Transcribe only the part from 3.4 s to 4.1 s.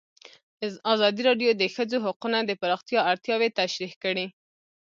تشریح